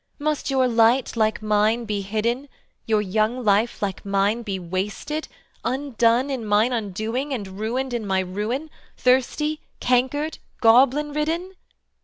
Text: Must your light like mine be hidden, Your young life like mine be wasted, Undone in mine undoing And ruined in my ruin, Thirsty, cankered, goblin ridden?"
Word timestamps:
Must 0.17 0.49
your 0.49 0.67
light 0.67 1.15
like 1.15 1.43
mine 1.43 1.85
be 1.85 2.01
hidden, 2.01 2.49
Your 2.87 3.01
young 3.03 3.43
life 3.45 3.83
like 3.83 4.03
mine 4.03 4.41
be 4.41 4.57
wasted, 4.57 5.27
Undone 5.63 6.31
in 6.31 6.43
mine 6.43 6.73
undoing 6.73 7.31
And 7.35 7.59
ruined 7.59 7.93
in 7.93 8.07
my 8.07 8.21
ruin, 8.21 8.71
Thirsty, 8.97 9.61
cankered, 9.79 10.39
goblin 10.59 11.13
ridden?" 11.13 11.53